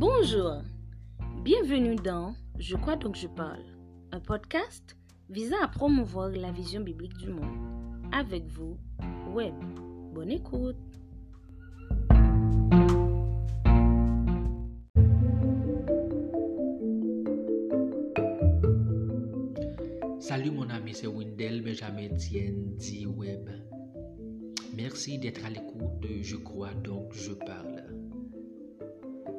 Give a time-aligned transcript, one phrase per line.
[0.00, 0.62] Bonjour,
[1.42, 3.64] bienvenue dans Je crois donc je parle,
[4.12, 4.96] un podcast
[5.28, 7.58] visant à promouvoir la vision biblique du monde.
[8.12, 8.76] Avec vous,
[9.34, 9.54] Web.
[10.14, 10.76] Bonne écoute.
[20.20, 23.50] Salut mon ami, c'est Wendell Benjamin Etienne dit Web.
[24.76, 28.07] Merci d'être à l'écoute de Je crois donc je parle.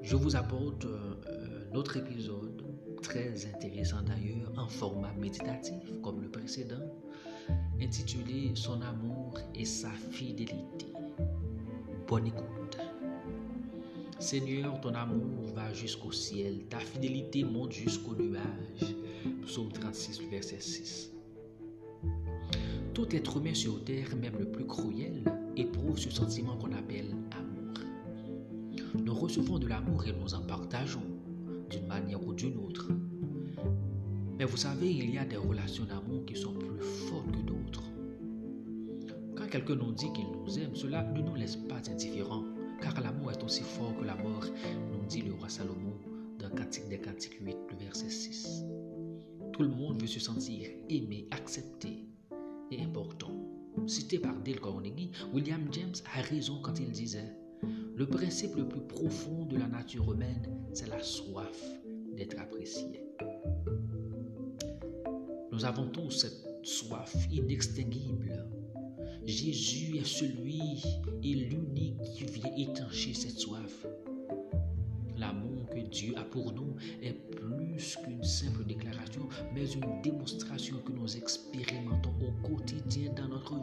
[0.02, 2.63] Je vous apporte un autre épisode
[3.02, 6.81] très intéressant d'ailleurs en format méditatif comme le précédent
[7.81, 10.88] intitulé Son amour et sa fidélité.
[12.07, 12.77] Bonne écoute.
[14.20, 18.95] Seigneur, ton amour va jusqu'au ciel, ta fidélité monte jusqu'au nuage.
[19.45, 21.12] Psaume 36, verset 6.
[22.93, 25.23] Tout être humain sur terre, même le plus cruel,
[25.55, 26.57] éprouve ce sentiment
[29.20, 31.04] recevons de l'amour et nous en partageons
[31.70, 32.90] d'une manière ou d'une autre.
[34.38, 37.84] Mais vous savez, il y a des relations d'amour qui sont plus fortes que d'autres.
[39.35, 42.46] Quand quelqu'un nous dit qu'il nous aime, cela ne nous laisse pas indifférents,
[42.82, 44.46] car l'amour est aussi fort que la mort,
[44.93, 45.98] nous dit le roi Salomon
[46.40, 48.63] dans Cantique des Cantiques 8, le verset 6.
[49.52, 52.05] Tout le monde veut se sentir aimé, accepté
[52.71, 53.34] et important.
[53.86, 57.36] Cité par Dale Carnegie, William James a raison quand il disait
[58.00, 61.62] Le principe le plus profond de la nature humaine, c'est la soif
[62.16, 63.04] d'être apprécié.
[65.52, 68.47] Nous avons tous cette soif inextinguible.
[69.25, 70.81] Jésus est celui
[71.22, 73.86] et l'unique qui vient étancher cette soif.
[75.18, 80.94] L'amour que Dieu a pour nous est plus qu'une simple déclaration, mais une démonstration que
[80.94, 83.59] nous expérimentons au quotidien dans notre.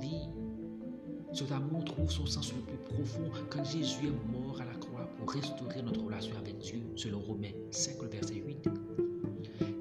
[1.37, 5.07] Cet amour trouve son sens le plus profond quand Jésus est mort à la croix
[5.19, 8.71] pour restaurer notre relation avec Dieu, selon Romains 5, verset 8.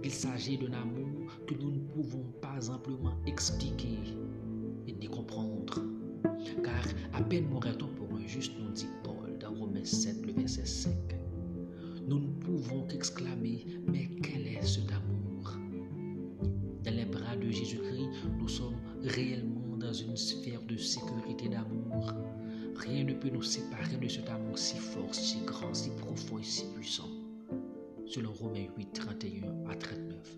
[0.03, 3.99] Il s'agit d'un amour que nous ne pouvons pas amplement expliquer
[4.85, 5.81] et ni comprendre.
[6.61, 6.83] Car
[7.13, 10.91] à peine mourrait-on pour un juste, nous dit Paul dans Romains 7, le verset 5.
[12.05, 15.53] Nous ne pouvons qu'exclamer, mais quel est cet amour?
[16.83, 19.44] Dans les bras de Jésus-Christ, nous sommes réellement
[20.01, 22.13] une sphère de sécurité d'amour.
[22.75, 26.43] Rien ne peut nous séparer de cet amour si fort, si grand, si profond et
[26.43, 27.09] si puissant.
[28.05, 30.37] Selon Romains 8, 31 à 39.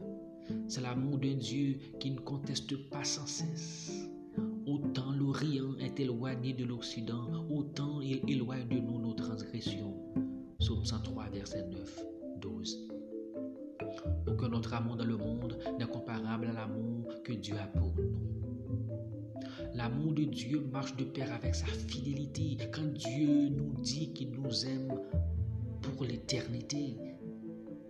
[0.67, 4.07] C'est l'amour d'un Dieu qui ne conteste pas sans cesse.
[4.65, 9.95] Autant l'Orient est éloigné de l'Occident, autant il éloigne de nous nos transgressions.
[10.59, 12.05] Psaume 103, verset 9,
[12.41, 12.89] 12.
[14.27, 19.06] Aucun autre amour dans le monde n'est comparable à l'amour que Dieu a pour nous.
[19.77, 22.57] L'amour de Dieu marche de pair avec sa fidélité.
[22.73, 24.91] Quand Dieu nous dit qu'il nous aime
[25.83, 26.97] pour l'éternité,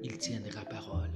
[0.04, 1.10] il tiendra parole.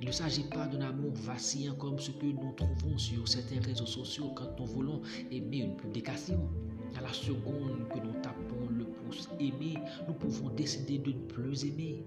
[0.00, 3.86] Il ne s'agit pas d'un amour vacillant comme ce que nous trouvons sur certains réseaux
[3.86, 6.50] sociaux quand nous voulons aimer une publication.
[6.96, 11.64] À la seconde que nous tapons le pouce aimer, nous pouvons décider de ne plus
[11.64, 12.02] aimer.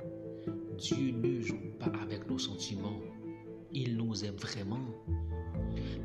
[0.77, 2.99] Dieu ne joue pas avec nos sentiments.
[3.71, 4.83] Il nous aime vraiment.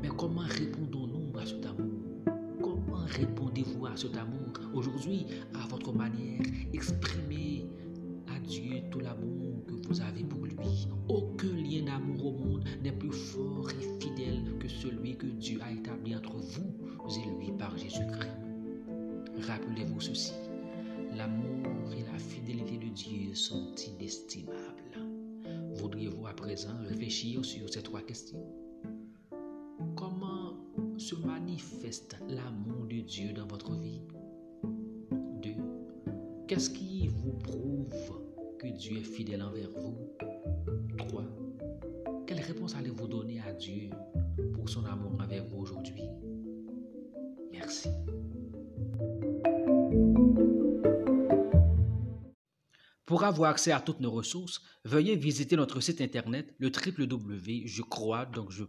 [0.01, 1.04] Mais comment répondons-nous
[1.39, 2.01] à cet amour
[2.61, 6.41] Comment répondez-vous à cet amour Aujourd'hui, à votre manière,
[6.73, 7.65] exprimez
[8.35, 10.87] à Dieu tout l'amour que vous avez pour lui?
[11.07, 15.71] Aucun lien d'amour au monde n'est plus fort et fidèle que celui que Dieu a
[15.71, 16.73] établi entre vous
[17.09, 18.31] et lui par Jésus-Christ.
[19.47, 20.33] Rappelez-vous ceci,
[21.15, 24.55] l'amour et la fidélité de Dieu sont inestimables.
[25.75, 28.43] Voudriez-vous à présent réfléchir sur ces trois questions?
[29.95, 30.24] Comment
[31.05, 34.01] se manifeste l'amour de Dieu dans votre vie
[34.63, 35.51] 2.
[36.47, 38.23] Qu'est-ce qui vous prouve
[38.57, 40.17] que Dieu est fidèle envers vous?
[40.97, 41.23] 3.
[42.25, 43.91] Quelle réponse allez-vous donner à Dieu
[44.55, 46.01] pour son amour envers vous aujourd'hui?
[47.51, 47.89] Merci.
[53.05, 58.49] Pour avoir accès à toutes nos ressources, veuillez visiter notre site internet le www.jecrois donc
[58.49, 58.63] je.